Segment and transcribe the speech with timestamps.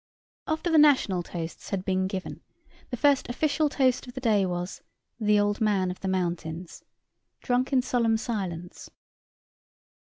[0.47, 2.41] After the national toasts had been given,
[2.89, 4.81] the first official toast of the day was,
[5.19, 6.83] The Old Man of the Mountains
[7.43, 8.89] drunk in solemn silence.